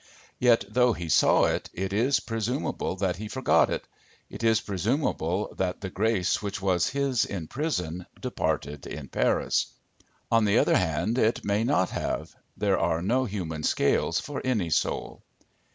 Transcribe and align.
Yet 0.39 0.65
though 0.67 0.93
he 0.93 1.09
saw 1.09 1.43
it, 1.43 1.69
it 1.75 1.93
is 1.93 2.19
presumable 2.21 2.95
that 2.95 3.17
he 3.17 3.27
forgot 3.27 3.69
it. 3.69 3.85
It 4.31 4.43
is 4.43 4.59
presumable 4.59 5.53
that 5.59 5.81
the 5.81 5.91
grace 5.91 6.41
which 6.41 6.59
was 6.59 6.89
his 6.89 7.23
in 7.23 7.45
prison 7.47 8.07
departed 8.19 8.87
in 8.87 9.09
Paris. 9.09 9.67
On 10.31 10.45
the 10.45 10.57
other 10.57 10.75
hand 10.75 11.19
it 11.19 11.45
may 11.45 11.63
not 11.63 11.91
have. 11.91 12.33
There 12.57 12.79
are 12.79 13.03
no 13.03 13.25
human 13.25 13.61
scales 13.61 14.19
for 14.19 14.41
any 14.43 14.71
soul. 14.71 15.21